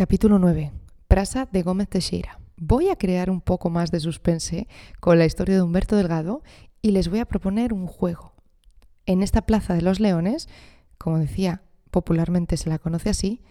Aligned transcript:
Capítulo 0.00 0.38
9. 0.38 0.72
Prasa 1.08 1.46
de 1.52 1.60
Gómez 1.60 1.86
Teixeira. 1.86 2.40
Voy 2.56 2.88
a 2.88 2.96
crear 2.96 3.28
un 3.28 3.42
poco 3.42 3.68
más 3.68 3.90
de 3.90 4.00
suspense 4.00 4.66
con 4.98 5.18
la 5.18 5.26
historia 5.26 5.56
de 5.56 5.60
Humberto 5.60 5.94
Delgado 5.94 6.42
y 6.80 6.92
les 6.92 7.10
voy 7.10 7.18
a 7.18 7.26
proponer 7.26 7.74
un 7.74 7.86
juego. 7.86 8.32
En 9.04 9.22
esta 9.22 9.42
Plaza 9.42 9.74
de 9.74 9.82
los 9.82 10.00
Leones, 10.00 10.48
como 10.96 11.18
decía, 11.18 11.64
popularmente 11.90 12.56
se 12.56 12.70
la 12.70 12.78
conoce 12.78 13.10
así, 13.10 13.42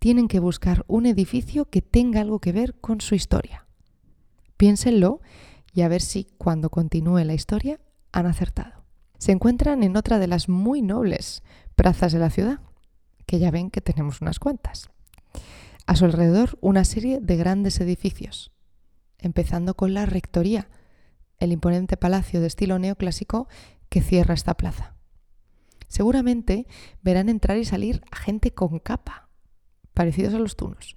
tienen 0.00 0.26
que 0.26 0.40
buscar 0.40 0.84
un 0.88 1.06
edificio 1.06 1.66
que 1.66 1.82
tenga 1.82 2.20
algo 2.20 2.40
que 2.40 2.50
ver 2.50 2.74
con 2.80 3.00
su 3.00 3.14
historia. 3.14 3.68
Piénsenlo 4.56 5.20
y 5.72 5.82
a 5.82 5.88
ver 5.88 6.00
si 6.00 6.26
cuando 6.36 6.68
continúe 6.68 7.22
la 7.22 7.34
historia 7.34 7.78
han 8.10 8.26
acertado. 8.26 8.82
Se 9.18 9.30
encuentran 9.30 9.84
en 9.84 9.96
otra 9.96 10.18
de 10.18 10.26
las 10.26 10.48
muy 10.48 10.82
nobles 10.82 11.44
plazas 11.76 12.12
de 12.12 12.18
la 12.18 12.30
ciudad, 12.30 12.58
que 13.24 13.38
ya 13.38 13.52
ven 13.52 13.70
que 13.70 13.80
tenemos 13.80 14.20
unas 14.20 14.40
cuantas. 14.40 14.90
A 15.92 15.96
su 15.96 16.06
alrededor 16.06 16.56
una 16.62 16.86
serie 16.86 17.20
de 17.20 17.36
grandes 17.36 17.78
edificios, 17.78 18.50
empezando 19.18 19.74
con 19.74 19.92
la 19.92 20.06
Rectoría, 20.06 20.70
el 21.38 21.52
imponente 21.52 21.98
palacio 21.98 22.40
de 22.40 22.46
estilo 22.46 22.78
neoclásico 22.78 23.46
que 23.90 24.00
cierra 24.00 24.32
esta 24.32 24.54
plaza. 24.54 24.94
Seguramente 25.88 26.66
verán 27.02 27.28
entrar 27.28 27.58
y 27.58 27.66
salir 27.66 28.00
a 28.10 28.16
gente 28.16 28.54
con 28.54 28.78
capa, 28.78 29.28
parecidos 29.92 30.32
a 30.32 30.38
los 30.38 30.56
tunos. 30.56 30.96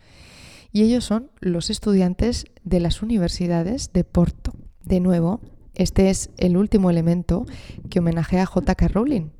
Y 0.72 0.84
ellos 0.84 1.03
son 1.03 1.30
los 1.41 1.70
estudiantes 1.70 2.45
de 2.64 2.80
las 2.80 3.02
universidades 3.02 3.91
de 3.91 4.05
Porto. 4.05 4.53
De 4.81 5.02
nuevo, 5.02 5.41
este 5.73 6.09
es 6.09 6.30
el 6.38 6.55
último 6.55 6.89
elemento 6.89 7.45
que 7.89 8.00
homenajea 8.00 8.44
a 8.44 8.45
J.K. 8.45 8.88
Rowling 8.88 9.31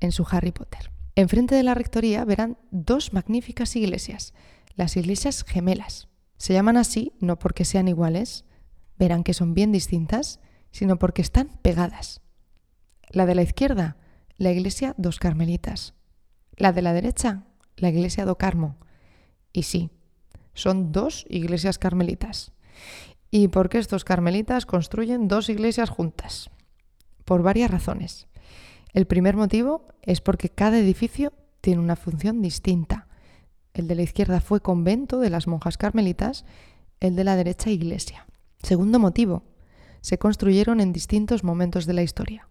en 0.00 0.10
su 0.10 0.26
Harry 0.28 0.50
Potter. 0.50 0.90
Enfrente 1.14 1.54
de 1.54 1.62
la 1.62 1.74
rectoría 1.74 2.24
verán 2.24 2.58
dos 2.72 3.12
magníficas 3.12 3.76
iglesias, 3.76 4.34
las 4.78 4.96
iglesias 4.96 5.42
gemelas. 5.42 6.08
Se 6.36 6.52
llaman 6.52 6.76
así 6.76 7.12
no 7.18 7.36
porque 7.36 7.64
sean 7.64 7.88
iguales, 7.88 8.44
verán 8.96 9.24
que 9.24 9.34
son 9.34 9.52
bien 9.52 9.72
distintas, 9.72 10.38
sino 10.70 11.00
porque 11.00 11.20
están 11.20 11.48
pegadas. 11.62 12.20
La 13.10 13.26
de 13.26 13.34
la 13.34 13.42
izquierda, 13.42 13.96
la 14.36 14.52
iglesia 14.52 14.94
dos 14.96 15.18
carmelitas. 15.18 15.94
La 16.56 16.72
de 16.72 16.82
la 16.82 16.92
derecha, 16.92 17.42
la 17.76 17.88
iglesia 17.88 18.24
do 18.24 18.38
Carmo. 18.38 18.76
Y 19.52 19.64
sí, 19.64 19.90
son 20.54 20.92
dos 20.92 21.26
iglesias 21.28 21.78
carmelitas. 21.78 22.52
¿Y 23.32 23.48
por 23.48 23.70
qué 23.70 23.78
estos 23.78 24.04
carmelitas 24.04 24.64
construyen 24.64 25.26
dos 25.26 25.48
iglesias 25.48 25.90
juntas? 25.90 26.50
Por 27.24 27.42
varias 27.42 27.72
razones. 27.72 28.28
El 28.92 29.08
primer 29.08 29.36
motivo 29.36 29.86
es 30.02 30.20
porque 30.20 30.50
cada 30.50 30.78
edificio 30.78 31.32
tiene 31.60 31.82
una 31.82 31.96
función 31.96 32.42
distinta. 32.42 33.07
El 33.78 33.86
de 33.86 33.94
la 33.94 34.02
izquierda 34.02 34.40
fue 34.40 34.60
convento 34.60 35.20
de 35.20 35.30
las 35.30 35.46
monjas 35.46 35.78
carmelitas, 35.78 36.44
el 36.98 37.14
de 37.14 37.22
la 37.22 37.36
derecha 37.36 37.70
iglesia. 37.70 38.26
Segundo 38.60 38.98
motivo, 38.98 39.44
se 40.00 40.18
construyeron 40.18 40.80
en 40.80 40.92
distintos 40.92 41.44
momentos 41.44 41.86
de 41.86 41.92
la 41.92 42.02
historia. 42.02 42.48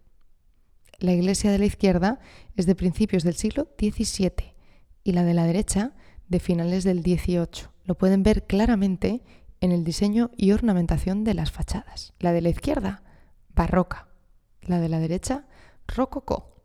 La 1.00 1.12
iglesia 1.12 1.52
de 1.52 1.60
la 1.60 1.66
izquierda 1.66 2.22
es 2.56 2.66
de 2.66 2.76
principios 2.76 3.24
del 3.24 3.36
siglo 3.36 3.68
XVII 3.78 4.54
y 5.04 5.12
la 5.12 5.26
de 5.26 5.34
la 5.34 5.44
derecha 5.44 5.96
de 6.30 6.40
finales 6.40 6.86
del 6.86 7.02
XVIII. 7.02 7.68
Lo 7.84 7.98
pueden 7.98 8.24
ver 8.24 8.48
claramente 8.48 9.22
en 9.60 9.74
el 9.74 9.84
diseño 9.84 10.32
y 10.38 10.54
ornamentación 10.54 11.26
de 11.26 11.34
las 11.34 11.52
fachadas. 11.52 12.14
La 12.20 12.32
de 12.32 12.42
la 12.42 12.50
izquierda, 12.50 13.04
barroca. 13.54 14.08
La 14.62 14.80
de 14.80 14.88
la 14.88 15.00
derecha, 15.00 15.46
rococó. 15.88 16.57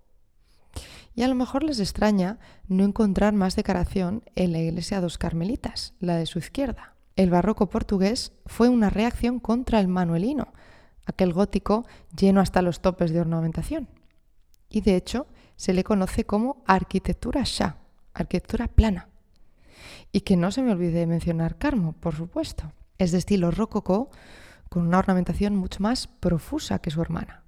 Y 1.15 1.23
a 1.23 1.29
lo 1.29 1.35
mejor 1.35 1.63
les 1.63 1.79
extraña 1.81 2.39
no 2.69 2.85
encontrar 2.85 3.35
más 3.35 3.57
decoración 3.57 4.23
en 4.35 4.53
la 4.53 4.61
iglesia 4.61 5.01
dos 5.01 5.19
carmelitas, 5.19 5.95
la 6.01 6.17
de 6.17 6.27
su 6.27 6.39
izquierda. 6.39 6.95
El 7.17 7.31
barroco 7.31 7.69
portugués 7.69 8.33
fue 8.47 8.69
una 8.69 8.89
reacción 8.89 9.39
contra 9.39 9.81
el 9.81 9.89
manuelino, 9.89 10.53
aquel 11.05 11.33
gótico 11.33 11.85
lleno 12.17 12.41
hasta 12.41 12.63
los 12.63 12.81
topes 12.81 13.13
de 13.13 13.21
ornamentación. 13.21 13.89
Y 14.71 14.81
de 14.81 14.97
hecho 14.97 15.27
se 15.57 15.75
le 15.75 15.85
conoce 15.85 16.25
como 16.25 16.63
arquitectura 16.67 17.43
Shah, 17.45 17.77
arquitectura 18.15 18.69
plana. 18.69 19.09
Y 20.11 20.23
que 20.23 20.37
no 20.37 20.51
se 20.51 20.63
me 20.63 20.73
olvide 20.73 21.07
mencionar 21.07 21.59
Carmo, 21.59 21.93
por 21.93 22.15
supuesto. 22.15 22.73
Es 22.99 23.13
de 23.13 23.19
estilo 23.19 23.51
rococó, 23.51 24.11
con 24.69 24.87
una 24.87 24.99
ornamentación 24.99 25.55
mucho 25.57 25.83
más 25.83 26.07
profusa 26.07 26.79
que 26.79 26.91
su 26.91 27.03
hermana. 27.03 27.42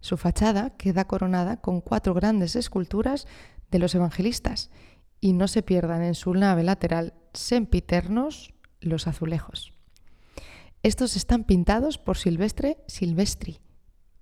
Su 0.00 0.16
fachada 0.16 0.70
queda 0.70 1.06
coronada 1.06 1.58
con 1.60 1.80
cuatro 1.80 2.14
grandes 2.14 2.56
esculturas 2.56 3.26
de 3.70 3.78
los 3.78 3.94
evangelistas 3.94 4.70
y 5.20 5.34
no 5.34 5.48
se 5.48 5.62
pierdan 5.62 6.02
en 6.02 6.14
su 6.14 6.32
nave 6.34 6.62
lateral 6.62 7.14
sempiternos 7.34 8.54
los 8.80 9.06
azulejos. 9.06 9.72
Estos 10.82 11.16
están 11.16 11.44
pintados 11.44 11.98
por 11.98 12.16
Silvestre 12.16 12.78
Silvestri 12.86 13.60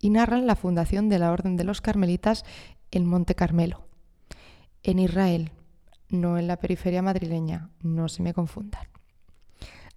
y 0.01 0.11
narran 0.11 0.47
la 0.47 0.57
fundación 0.57 1.09
de 1.09 1.21
la 1.21 1.31
Orden 1.31 1.57
de 1.57 1.65
los 1.65 1.81
Carmelitas 1.81 2.45
en 2.91 3.07
Monte 3.07 3.35
Carmelo, 3.35 3.87
en 4.83 4.99
Israel, 4.99 5.53
no 6.09 6.39
en 6.39 6.49
la 6.49 6.57
periferia 6.57 7.03
madrileña, 7.03 7.71
no 7.81 8.09
se 8.09 8.23
me 8.23 8.35
confundan. 8.35 8.89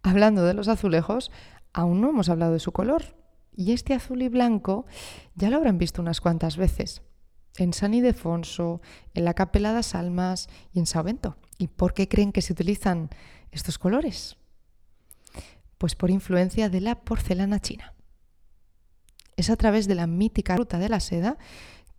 Hablando 0.03 0.43
de 0.43 0.53
los 0.53 0.67
azulejos, 0.67 1.31
aún 1.73 2.01
no 2.01 2.09
hemos 2.09 2.29
hablado 2.29 2.53
de 2.53 2.59
su 2.59 2.71
color, 2.71 3.15
y 3.55 3.73
este 3.73 3.93
azul 3.93 4.21
y 4.21 4.29
blanco 4.29 4.85
ya 5.35 5.49
lo 5.49 5.57
habrán 5.57 5.77
visto 5.77 6.01
unas 6.01 6.21
cuantas 6.21 6.57
veces. 6.57 7.01
En 7.57 7.73
San 7.73 7.93
Ildefonso, 7.93 8.81
en 9.13 9.25
la 9.25 9.33
Capela 9.33 9.73
das 9.73 9.93
Almas 9.93 10.49
y 10.73 10.79
en 10.79 10.85
Sauvento. 10.85 11.37
¿Y 11.57 11.67
por 11.67 11.93
qué 11.93 12.07
creen 12.07 12.31
que 12.31 12.41
se 12.41 12.53
utilizan 12.53 13.09
estos 13.51 13.77
colores? 13.77 14.37
Pues 15.77 15.95
por 15.95 16.09
influencia 16.11 16.69
de 16.69 16.81
la 16.81 17.01
porcelana 17.01 17.59
china. 17.59 17.93
Es 19.35 19.49
a 19.49 19.57
través 19.57 19.87
de 19.87 19.95
la 19.95 20.07
mítica 20.07 20.55
ruta 20.55 20.79
de 20.79 20.89
la 20.89 20.99
seda 20.99 21.37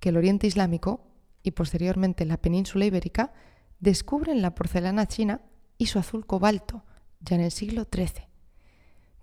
que 0.01 0.09
el 0.09 0.17
Oriente 0.17 0.47
Islámico 0.47 1.07
y 1.43 1.51
posteriormente 1.53 2.25
la 2.25 2.39
península 2.39 2.87
ibérica 2.87 3.33
descubren 3.79 4.43
la 4.43 4.55
porcelana 4.55 5.07
china 5.07 5.43
y 5.77 5.87
su 5.87 5.99
azul 5.99 6.25
cobalto, 6.27 6.85
ya 7.21 7.37
en 7.37 7.43
el 7.43 7.51
siglo 7.51 7.87
XIII 7.93 8.32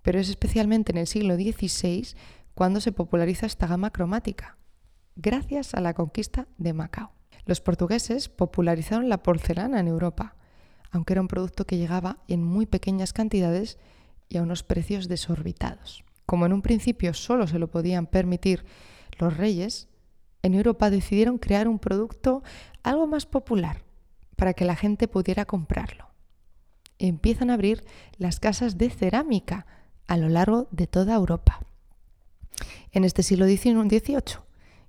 pero 0.02 0.18
es 0.18 0.28
especialmente 0.28 0.92
en 0.92 0.98
el 0.98 1.06
siglo 1.06 1.34
XVI 1.34 2.14
cuando 2.54 2.80
se 2.80 2.92
populariza 2.92 3.46
esta 3.46 3.66
gama 3.66 3.90
cromática, 3.90 4.56
gracias 5.16 5.74
a 5.74 5.80
la 5.80 5.94
conquista 5.94 6.46
de 6.58 6.72
Macao. 6.72 7.12
Los 7.46 7.60
portugueses 7.60 8.28
popularizaron 8.28 9.08
la 9.08 9.22
porcelana 9.22 9.80
en 9.80 9.88
Europa, 9.88 10.36
aunque 10.90 11.14
era 11.14 11.22
un 11.22 11.28
producto 11.28 11.66
que 11.66 11.78
llegaba 11.78 12.18
en 12.28 12.42
muy 12.42 12.66
pequeñas 12.66 13.12
cantidades 13.12 13.78
y 14.28 14.38
a 14.38 14.42
unos 14.42 14.62
precios 14.62 15.08
desorbitados. 15.08 16.04
Como 16.26 16.46
en 16.46 16.52
un 16.52 16.62
principio 16.62 17.14
solo 17.14 17.46
se 17.46 17.58
lo 17.58 17.70
podían 17.70 18.06
permitir 18.06 18.64
los 19.18 19.36
reyes, 19.36 19.88
en 20.42 20.54
Europa 20.54 20.90
decidieron 20.90 21.38
crear 21.38 21.68
un 21.68 21.78
producto 21.78 22.42
algo 22.82 23.06
más 23.06 23.26
popular 23.26 23.82
para 24.36 24.54
que 24.54 24.64
la 24.64 24.76
gente 24.76 25.08
pudiera 25.08 25.44
comprarlo. 25.44 26.08
Empiezan 26.98 27.50
a 27.50 27.54
abrir 27.54 27.84
las 28.16 28.40
casas 28.40 28.78
de 28.78 28.90
cerámica 28.90 29.66
a 30.10 30.16
lo 30.16 30.28
largo 30.28 30.66
de 30.72 30.88
toda 30.88 31.14
Europa. 31.14 31.60
En 32.90 33.04
este 33.04 33.22
siglo 33.22 33.46
XVIII 33.46 34.40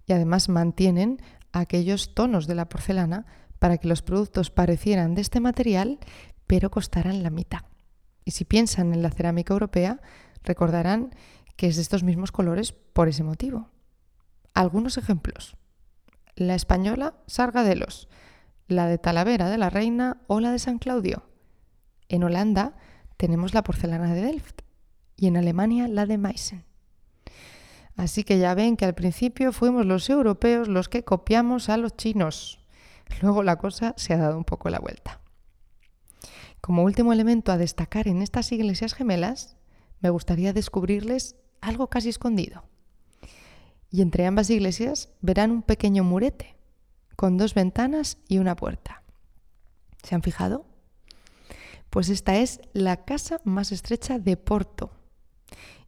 y 0.08 0.14
además 0.14 0.50
mantienen 0.50 1.22
aquellos 1.52 2.16
tonos 2.16 2.48
de 2.48 2.56
la 2.56 2.68
porcelana 2.68 3.28
para 3.59 3.78
que 3.78 3.88
los 3.88 4.02
productos 4.02 4.50
parecieran 4.50 5.14
de 5.14 5.22
este 5.22 5.40
material 5.40 6.00
pero 6.48 6.72
costaran 6.72 7.22
la 7.22 7.30
mitad. 7.30 7.62
Y 8.26 8.32
si 8.32 8.46
piensan 8.46 8.96
en 8.96 9.04
la 9.04 9.12
cerámica 9.12 9.54
europea, 9.54 10.02
recordarán 10.44 11.14
que 11.56 11.68
es 11.68 11.76
de 11.76 11.84
estos 11.84 12.02
mismos 12.02 12.32
colores 12.32 12.72
por 12.72 13.08
ese 13.08 13.24
motivo. 13.24 13.70
Algunos 14.56 14.98
ejemplos. 14.98 15.56
La 16.36 16.56
española 16.56 17.14
Sargadelos, 17.28 18.09
la 18.68 18.88
de 18.88 18.98
Talavera 18.98 19.52
de 19.52 19.59
la 19.59 19.70
Reina 19.70 20.24
o 20.26 20.40
la 20.40 20.52
de 20.52 20.58
San 20.58 20.80
Claudio. 20.80 21.30
En 22.09 22.24
Holanda 22.24 22.76
tenemos 23.18 23.53
la 23.53 23.62
porcelana 23.62 24.16
de 24.16 24.23
Delft 24.23 24.60
y 25.22 25.28
en 25.28 25.38
Alemania 25.38 25.88
la 25.88 26.08
de 26.08 26.18
Meissen. 26.18 26.66
Así 27.96 28.23
que 28.23 28.40
ya 28.40 28.56
ven 28.56 28.76
que 28.76 28.85
al 28.85 28.96
principio 28.96 29.52
fuimos 29.52 29.85
los 29.85 30.09
europeos 30.09 30.68
los 30.68 30.90
que 30.90 31.03
copiamos 31.03 31.70
a 31.70 31.78
los 31.78 31.96
chinos. 31.96 32.59
Luego 33.22 33.44
la 33.44 33.58
cosa 33.58 33.94
se 33.97 34.16
ha 34.16 34.18
dado 34.18 34.35
un 34.35 34.46
poco 34.46 34.72
la 34.72 34.79
vuelta. 34.79 35.22
Como 36.59 36.84
último 36.84 37.14
elemento 37.14 37.52
a 37.52 37.58
destacar 37.58 38.08
en 38.08 38.23
estas 38.23 38.52
iglesias 38.52 38.96
gemelas, 38.96 39.58
me 40.00 40.09
gustaría 40.09 40.53
descubrirles 40.53 41.35
algo 41.62 41.88
casi 41.88 42.09
escondido. 42.09 42.64
Y 43.91 44.02
entre 44.02 44.26
ambas 44.26 44.50
iglesias 44.50 45.09
verán 45.22 45.52
un 45.52 45.62
pequeño 45.62 46.03
murete, 46.03 46.56
con 47.16 47.38
dos 47.38 47.53
ventanas 47.53 48.18
y 48.28 48.40
una 48.40 48.56
puerta. 48.56 49.03
¿Se 50.02 50.16
han 50.16 50.23
fijado? 50.23 50.66
Pues 51.91 52.09
esta 52.09 52.38
es 52.38 52.59
la 52.73 53.06
casa 53.06 53.40
más 53.44 53.72
estrecha 53.72 54.18
de 54.18 54.35
Porto, 54.35 54.91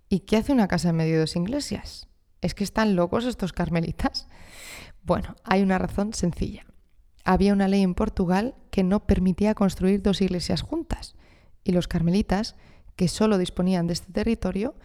¿Y 0.10 0.22
qué 0.22 0.38
hace 0.38 0.54
una 0.54 0.68
casa 0.68 0.90
en 0.90 0.98
medio 0.98 1.14
de 1.14 1.20
dos 1.22 1.36
iglesias? 1.36 2.08
¿Es 2.42 2.54
que 2.54 2.64
están 2.64 2.96
locos 2.96 3.26
estos 3.26 3.54
carmelitas? 3.54 4.28
Bueno, 5.04 5.36
hay 5.44 5.62
una 5.62 5.78
razón 5.78 6.14
sencilla. 6.14 6.66
Había 7.24 7.54
una 7.54 7.68
ley 7.68 7.82
en 7.82 7.96
Portugal 7.96 8.56
que 8.70 8.84
no 8.84 9.06
permitía 9.06 9.56
construir 9.56 10.02
dos 10.02 10.22
iglesias 10.22 10.62
juntas 10.62 11.16
y 11.64 11.72
los 11.72 11.88
carmelitas, 11.88 12.56
que 12.96 13.08
solo 13.08 13.38
disponían 13.38 13.88
de 13.88 13.94
este 13.94 14.12
territorio, 14.12 14.76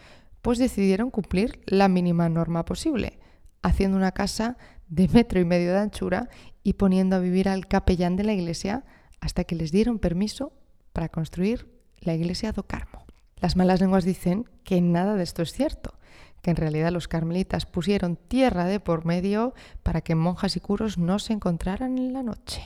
pues 0.41 0.59
decidieron 0.59 1.11
cumplir 1.11 1.61
la 1.67 1.89
mínima 1.89 2.29
norma 2.29 2.65
posible, 2.65 3.19
haciendo 3.63 3.97
una 3.97 4.13
casa 4.13 4.57
de 4.89 5.09
metro 5.09 5.41
y 5.41 5.45
medio 5.45 5.73
de 5.73 5.81
anchura 5.81 6.29
y 6.63 6.75
poniendo 6.75 7.17
a 7.17 7.21
vivir 7.21 7.49
al 7.49 7.67
capellán 7.67 8.17
de 8.17 8.25
la 8.25 8.33
iglesia 8.33 8.85
hasta 9.21 9.45
que 9.45 9.57
les 9.57 9.73
dieron 9.73 9.99
permiso 9.99 10.53
para 10.93 11.09
construir 11.09 11.69
la 12.01 12.15
iglesia 12.15 12.53
do 12.53 12.63
Carmo. 12.63 13.08
Las 13.41 13.57
malas 13.57 13.81
lenguas 13.81 14.05
dicen 14.05 14.49
que 14.65 14.81
nada 14.81 15.15
de 15.15 15.23
esto 15.23 15.43
es 15.43 15.53
cierto, 15.53 15.99
que 16.43 16.51
en 16.51 16.57
realidad 16.57 16.93
los 16.93 17.09
carmelitas 17.09 17.67
pusieron 17.67 18.17
tierra 18.17 18.65
de 18.65 18.81
por 18.81 19.05
medio 19.05 19.55
para 19.83 20.01
que 20.01 20.15
monjas 20.15 20.57
y 20.57 20.61
curos 20.61 20.99
no 20.99 21.19
se 21.19 21.33
encontraran 21.33 21.99
en 21.99 22.13
la 22.13 22.23
noche. 22.23 22.63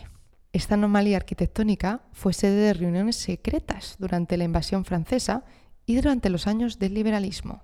Esta 0.52 0.74
anomalía 0.74 1.16
arquitectónica 1.16 2.02
fue 2.12 2.34
sede 2.34 2.56
de 2.56 2.74
reuniones 2.74 3.16
secretas 3.16 3.96
durante 3.98 4.36
la 4.36 4.44
invasión 4.44 4.84
francesa 4.84 5.44
y 5.86 5.96
durante 5.96 6.28
los 6.28 6.46
años 6.46 6.78
del 6.78 6.94
liberalismo. 6.94 7.62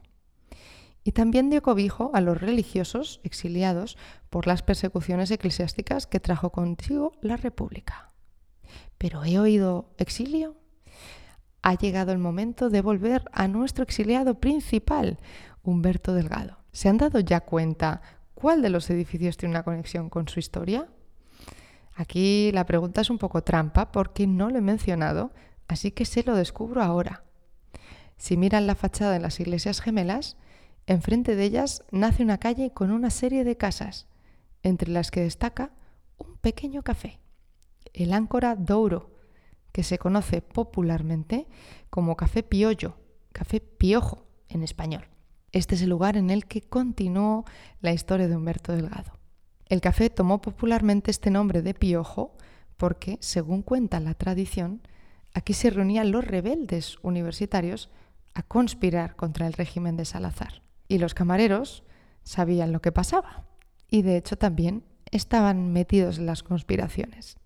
Y 1.05 1.13
también 1.13 1.51
dio 1.51 1.63
cobijo 1.63 2.11
a 2.15 2.21
los 2.21 2.41
religiosos 2.41 3.21
exiliados 3.25 3.97
por 4.31 4.47
las 4.47 4.63
persecuciones 4.63 5.31
eclesiásticas 5.31 6.07
que 6.07 6.21
trajo 6.21 6.51
consigo 6.51 7.13
la 7.21 7.37
República. 7.37 8.13
¿Pero 8.97 9.25
he 9.25 9.39
oído 9.39 9.95
exilio? 9.99 10.57
Ha 11.63 11.75
llegado 11.75 12.13
el 12.13 12.19
momento 12.19 12.71
de 12.71 12.83
volver 12.83 13.25
a 13.33 13.49
nuestro 13.49 13.85
exiliado 13.85 14.41
principal, 14.41 15.19
Humberto 15.63 16.15
Delgado. 16.15 16.59
¿Se 16.73 16.89
han 16.89 16.99
dado 16.99 17.21
ya 17.21 17.41
cuenta 17.41 18.01
cuál 18.35 18.63
de 18.63 18.71
los 18.71 18.89
edificios 18.91 19.37
tiene 19.37 19.55
una 19.55 19.65
conexión 19.65 20.09
con 20.09 20.29
su 20.29 20.39
historia? 20.39 20.89
Aquí 21.95 22.53
la 22.53 22.65
pregunta 22.65 23.01
es 23.01 23.11
un 23.11 23.19
poco 23.19 23.43
trampa 23.43 23.91
porque 23.91 24.27
no 24.29 24.51
lo 24.51 24.59
he 24.59 24.63
mencionado, 24.63 25.33
así 25.67 25.91
que 25.91 26.05
se 26.05 26.23
lo 26.23 26.37
descubro 26.37 26.83
ahora. 26.83 27.25
Si 28.17 28.37
miran 28.37 28.67
la 28.67 28.77
fachada 28.77 29.13
de 29.13 29.19
las 29.19 29.41
iglesias 29.41 29.81
gemelas, 29.81 30.37
enfrente 30.87 31.35
de 31.35 31.45
ellas 31.45 31.85
nace 31.91 32.23
una 32.23 32.39
calle 32.39 32.73
con 32.73 32.93
una 32.93 33.11
serie 33.11 33.43
de 33.43 33.57
casas, 33.57 34.07
entre 34.63 34.91
las 34.91 35.11
que 35.11 35.23
destaca 35.23 35.73
un 36.19 36.37
pequeño 36.37 36.83
café, 36.83 37.19
el 37.93 38.13
Áncora 38.13 38.55
Douro, 38.55 39.18
que 39.79 39.85
se 39.85 39.97
conoce 39.97 40.43
popularmente 40.43 41.47
como 41.89 42.17
Café 42.17 42.43
Piollo, 42.43 42.97
Café 43.31 43.61
Piojo 43.61 44.27
en 44.49 44.65
español. 44.65 45.05
Este 45.53 45.77
es 45.77 45.83
el 45.83 45.91
lugar 45.91 46.17
en 46.17 46.31
el 46.31 46.47
que 46.47 46.63
continuó 46.63 47.45
la 47.81 47.93
historia 47.93 48.27
de 48.27 48.35
Humberto 48.35 48.73
Delgado. 48.73 49.13
El 49.67 49.81
café 49.81 50.11
tomó 50.11 50.41
popularmente 50.41 51.13
este 51.13 51.31
nombre 51.31 51.63
de 51.63 51.75
Piojo 51.75 52.37
porque, 52.77 53.19
según 53.21 53.63
cuenta 53.63 54.01
la 54.01 54.15
tradición, 54.15 54.83
aquí 55.33 55.53
se 55.53 55.71
reunían 55.71 56.11
los 56.11 56.25
rebeldes 56.25 56.97
universitarios 57.03 57.89
a 58.35 58.43
conspirar 58.43 59.15
contra 59.15 59.47
el 59.47 59.53
régimen 59.53 59.97
de 59.97 60.07
Salazar. 60.07 60.61
Y 60.89 60.99
los 60.99 61.15
camareros 61.15 61.85
sabían 62.25 62.73
lo 62.73 62.83
que 62.83 62.91
pasaba 62.91 63.45
y 63.89 64.03
de 64.03 64.17
hecho 64.17 64.37
también 64.37 64.83
estaban 65.13 65.73
metidos 65.73 66.19
en 66.19 66.27
las 66.27 66.43
conspiraciones. 66.43 67.37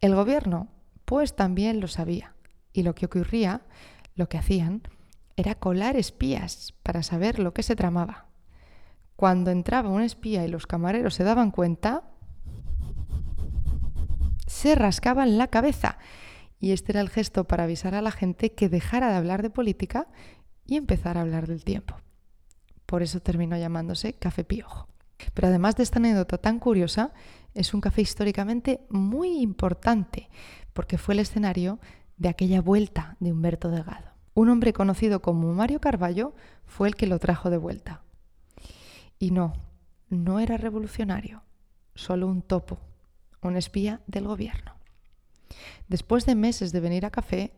El 0.00 0.14
gobierno 0.14 0.68
pues 1.06 1.34
también 1.34 1.80
lo 1.80 1.88
sabía 1.88 2.34
y 2.74 2.82
lo 2.82 2.94
que 2.94 3.06
ocurría, 3.06 3.62
lo 4.14 4.28
que 4.28 4.36
hacían, 4.36 4.82
era 5.36 5.54
colar 5.54 5.96
espías 5.96 6.74
para 6.82 7.02
saber 7.02 7.38
lo 7.38 7.54
que 7.54 7.62
se 7.62 7.76
tramaba. 7.76 8.26
Cuando 9.16 9.50
entraba 9.50 9.88
un 9.88 10.02
espía 10.02 10.44
y 10.44 10.48
los 10.48 10.66
camareros 10.66 11.14
se 11.14 11.24
daban 11.24 11.50
cuenta, 11.50 12.04
se 14.46 14.74
rascaban 14.74 15.38
la 15.38 15.46
cabeza 15.46 15.98
y 16.60 16.72
este 16.72 16.92
era 16.92 17.00
el 17.00 17.08
gesto 17.08 17.44
para 17.44 17.64
avisar 17.64 17.94
a 17.94 18.02
la 18.02 18.10
gente 18.10 18.52
que 18.52 18.68
dejara 18.68 19.10
de 19.10 19.16
hablar 19.16 19.42
de 19.42 19.50
política 19.50 20.08
y 20.66 20.76
empezar 20.76 21.16
a 21.16 21.22
hablar 21.22 21.46
del 21.46 21.64
tiempo. 21.64 21.96
Por 22.84 23.02
eso 23.02 23.20
terminó 23.20 23.56
llamándose 23.56 24.14
Café 24.14 24.44
Piojo. 24.44 24.88
Pero 25.34 25.48
además 25.48 25.76
de 25.76 25.82
esta 25.82 25.98
anécdota 25.98 26.38
tan 26.38 26.58
curiosa, 26.58 27.12
es 27.56 27.74
un 27.74 27.80
café 27.80 28.02
históricamente 28.02 28.80
muy 28.90 29.40
importante, 29.40 30.28
porque 30.72 30.98
fue 30.98 31.14
el 31.14 31.20
escenario 31.20 31.80
de 32.16 32.28
aquella 32.28 32.60
vuelta 32.60 33.16
de 33.18 33.32
Humberto 33.32 33.70
Delgado. 33.70 34.10
Un 34.34 34.50
hombre 34.50 34.72
conocido 34.72 35.22
como 35.22 35.52
Mario 35.54 35.80
Carballo 35.80 36.34
fue 36.66 36.88
el 36.88 36.94
que 36.94 37.06
lo 37.06 37.18
trajo 37.18 37.48
de 37.48 37.56
vuelta. 37.56 38.02
Y 39.18 39.30
no, 39.30 39.54
no 40.10 40.40
era 40.40 40.58
revolucionario, 40.58 41.42
solo 41.94 42.26
un 42.26 42.42
topo, 42.42 42.78
un 43.40 43.56
espía 43.56 44.02
del 44.06 44.26
gobierno. 44.26 44.74
Después 45.88 46.26
de 46.26 46.34
meses 46.34 46.72
de 46.72 46.80
venir 46.80 47.06
a 47.06 47.10
café, 47.10 47.52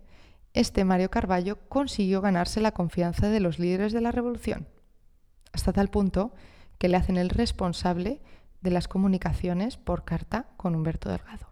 este 0.54 0.84
Mario 0.84 1.10
Carballo 1.10 1.58
consiguió 1.68 2.20
ganarse 2.20 2.60
la 2.60 2.72
confianza 2.72 3.28
de 3.28 3.40
los 3.40 3.58
líderes 3.58 3.92
de 3.92 4.00
la 4.00 4.12
revolución, 4.12 4.68
hasta 5.52 5.72
tal 5.72 5.88
punto 5.88 6.32
que 6.78 6.88
le 6.88 6.96
hacen 6.96 7.16
el 7.16 7.30
responsable 7.30 8.20
de 8.60 8.70
las 8.70 8.88
comunicaciones 8.88 9.76
por 9.76 10.04
carta 10.04 10.48
con 10.56 10.74
Humberto 10.74 11.08
Delgado. 11.08 11.48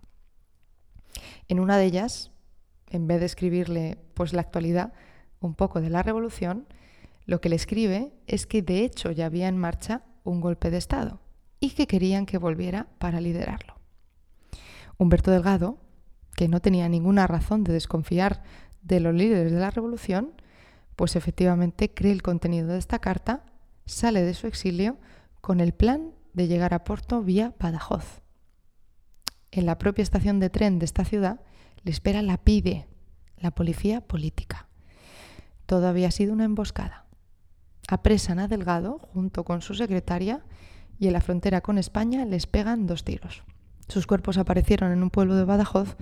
En 1.49 1.61
una 1.61 1.77
de 1.77 1.85
ellas, 1.85 2.31
en 2.89 3.07
vez 3.07 3.21
de 3.21 3.27
escribirle 3.27 3.99
pues 4.15 4.33
la 4.33 4.41
actualidad 4.41 4.93
un 5.41 5.55
poco 5.55 5.81
de 5.81 5.91
la 5.91 6.03
revolución, 6.03 6.67
lo 7.25 7.41
que 7.41 7.49
le 7.49 7.57
escribe 7.57 8.13
es 8.27 8.47
que 8.47 8.63
de 8.63 8.85
hecho 8.85 9.11
ya 9.11 9.27
había 9.27 9.49
en 9.49 9.59
marcha 9.59 10.03
un 10.25 10.41
golpe 10.41 10.71
de 10.71 10.79
Estado 10.79 11.21
y 11.61 11.71
que 11.71 11.87
querían 11.87 12.27
que 12.27 12.39
volviera 12.39 12.87
para 12.99 13.21
liderarlo. 13.21 13.77
Humberto 14.99 15.31
Delgado 15.31 15.79
que 16.37 16.49
no 16.49 16.61
tenía 16.61 16.89
ninguna 16.89 17.27
razón 17.27 17.65
de 17.65 17.73
desconfiar 17.73 18.43
de 18.83 19.01
los 19.01 19.15
líderes 19.15 19.51
de 19.51 19.59
la 19.59 19.71
revolución, 19.71 20.35
pues 20.95 21.17
efectivamente 21.17 21.93
cree 21.93 22.13
el 22.13 22.23
contenido 22.23 22.69
de 22.69 22.79
esta 22.79 23.01
carta, 23.01 23.43
sale 23.87 24.23
de 24.23 24.35
su 24.35 24.47
exilio 24.47 24.99
con 25.41 25.61
el 25.61 25.73
plan 25.73 26.13
de 26.37 26.47
llegar 26.49 26.75
a 26.75 26.85
Porto 26.85 27.23
vía 27.23 27.55
Badajoz. 27.59 28.21
En 29.51 29.65
la 29.65 29.79
propia 29.79 30.03
estación 30.03 30.39
de 30.39 30.51
tren 30.51 30.79
de 30.79 30.85
esta 30.85 31.05
ciudad 31.05 31.41
le 31.83 31.91
espera 31.91 32.21
la 32.21 32.37
PIDE, 32.37 32.87
la 33.39 33.53
policía 33.53 34.03
política. 34.03 34.69
Todo 35.65 35.89
había 35.89 36.11
sido 36.11 36.35
una 36.35 36.45
emboscada. 36.45 37.07
Apresan 37.89 38.39
a 38.39 38.49
Delgado 38.49 38.99
junto 38.99 39.45
con 39.45 39.63
su 39.63 39.75
secretaria 39.75 40.45
y 40.99 41.07
en 41.07 41.15
la 41.15 41.23
frontera 41.23 41.63
con 41.63 41.79
España 41.79 42.27
les 42.27 42.47
pegan 42.47 42.87
dos 42.87 43.03
tiros. 43.03 43.43
Sus 43.89 44.07
cuerpos 44.07 44.37
aparecieron 44.37 44.93
en 44.93 45.03
un 45.03 45.11
pueblo 45.11 45.37
de 45.37 45.45
Badajoz 45.45 45.97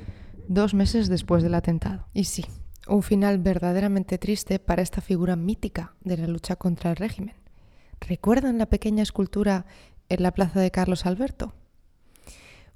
dos 0.49 0.75
meses 0.75 1.09
después 1.09 1.45
del 1.45 1.55
atentado. 1.55 2.09
Y 2.13 2.25
sí, 2.25 2.45
un 2.89 3.05
final 3.05 3.39
verdaderamente 3.39 4.19
triste 4.19 4.59
para 4.59 4.83
esta 4.83 5.01
figura 5.01 5.37
mítica 5.37 5.95
de 6.01 6.17
la 6.17 6.27
lucha 6.27 6.57
contra 6.57 6.91
el 6.91 6.97
régimen. 6.97 7.37
¿Recuerdan 8.01 8.59
la 8.59 8.67
pequeña 8.67 9.03
escultura 9.03 9.67
en 10.15 10.23
la 10.23 10.33
plaza 10.33 10.61
de 10.61 10.71
Carlos 10.71 11.07
Alberto? 11.07 11.55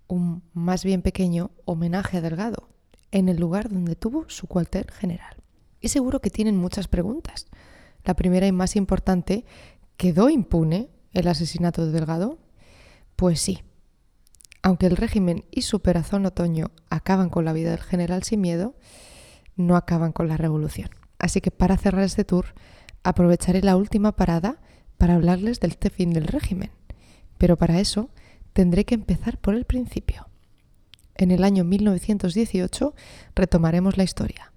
Un 0.07 0.42
más 0.52 0.85
bien 0.85 1.02
pequeño 1.02 1.50
homenaje 1.64 2.18
a 2.18 2.21
Delgado, 2.21 2.68
en 3.11 3.28
el 3.28 3.38
lugar 3.38 3.68
donde 3.68 3.97
tuvo 3.97 4.28
su 4.28 4.47
cuartel 4.47 4.90
general. 4.90 5.37
Y 5.80 5.88
seguro 5.88 6.21
que 6.21 6.30
tienen 6.30 6.57
muchas 6.57 6.88
preguntas. 6.88 7.47
La 8.04 8.14
primera 8.14 8.47
y 8.47 8.52
más 8.52 8.76
importante, 8.76 9.45
¿quedó 9.97 10.28
impune 10.28 10.90
el 11.12 11.28
asesinato 11.28 11.87
de 11.87 11.92
Delgado? 11.92 12.38
Pues 13.16 13.40
sí, 13.40 13.62
aunque 14.62 14.87
el 14.87 14.97
régimen 14.97 15.45
y 15.50 15.62
su 15.62 15.80
perazón 15.80 16.26
otoño 16.26 16.71
acaban 16.90 17.30
con 17.30 17.45
la 17.45 17.52
vida 17.52 17.71
del 17.71 17.80
general 17.80 18.23
sin 18.23 18.40
miedo, 18.40 18.75
no 19.57 19.76
acaban 19.76 20.12
con 20.12 20.28
la 20.28 20.37
revolución. 20.37 20.90
Así 21.18 21.40
que 21.40 21.50
para 21.50 21.76
cerrar 21.76 22.02
este 22.02 22.25
tour, 22.25 22.54
aprovecharé 23.02 23.62
la 23.62 23.76
última 23.76 24.12
parada 24.12 24.61
para 24.97 25.14
hablarles 25.14 25.61
del 25.61 25.73
fin 25.73 26.12
del 26.12 26.26
régimen. 26.26 26.71
Pero 27.38 27.57
para 27.57 27.80
eso 27.80 28.11
tendré 28.52 28.85
que 28.85 28.95
empezar 28.95 29.38
por 29.38 29.54
el 29.54 29.64
principio. 29.64 30.28
En 31.14 31.30
el 31.30 31.42
año 31.42 31.64
1918 31.64 32.95
retomaremos 33.35 33.97
la 33.97 34.04
historia, 34.04 34.52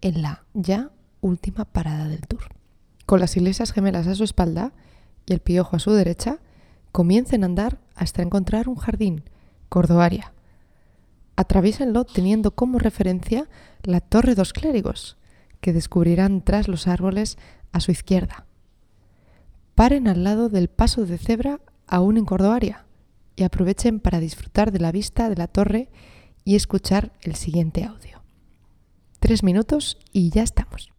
en 0.00 0.22
la 0.22 0.44
ya 0.54 0.90
última 1.20 1.64
parada 1.64 2.08
del 2.08 2.26
tour. 2.26 2.54
Con 3.06 3.20
las 3.20 3.36
iglesias 3.36 3.72
gemelas 3.72 4.06
a 4.06 4.14
su 4.14 4.24
espalda 4.24 4.72
y 5.26 5.32
el 5.32 5.40
piojo 5.40 5.76
a 5.76 5.80
su 5.80 5.92
derecha, 5.92 6.38
comiencen 6.92 7.42
a 7.42 7.46
andar 7.46 7.78
hasta 7.94 8.22
encontrar 8.22 8.68
un 8.68 8.76
jardín 8.76 9.24
Cordoaria. 9.68 10.32
Atraviesenlo 11.34 12.04
teniendo 12.04 12.52
como 12.52 12.78
referencia 12.78 13.48
la 13.82 14.00
Torre 14.00 14.34
dos 14.34 14.52
Clérigos, 14.52 15.16
que 15.60 15.72
descubrirán 15.72 16.42
tras 16.42 16.68
los 16.68 16.86
árboles 16.86 17.36
a 17.72 17.80
su 17.80 17.90
izquierda. 17.90 18.46
Paren 19.74 20.08
al 20.08 20.24
lado 20.24 20.48
del 20.48 20.68
paso 20.68 21.04
de 21.04 21.18
cebra 21.18 21.60
aún 21.86 22.16
en 22.16 22.24
Cordoaria 22.24 22.86
y 23.36 23.44
aprovechen 23.44 24.00
para 24.00 24.20
disfrutar 24.20 24.72
de 24.72 24.80
la 24.80 24.92
vista 24.92 25.28
de 25.28 25.36
la 25.36 25.46
torre 25.46 25.88
y 26.44 26.56
escuchar 26.56 27.12
el 27.22 27.34
siguiente 27.34 27.84
audio. 27.84 28.22
Tres 29.18 29.42
minutos 29.42 29.98
y 30.12 30.30
ya 30.30 30.42
estamos. 30.42 30.95